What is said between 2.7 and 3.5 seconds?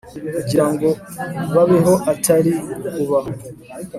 ukubaho